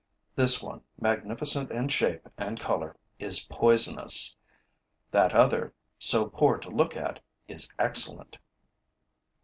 [0.35, 4.35] This one, magnificent in shape and color, is poisonous;
[5.11, 8.39] that other, so poor to look at, is excellent.